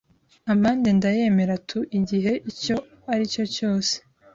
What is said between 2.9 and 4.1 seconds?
aricyo cyose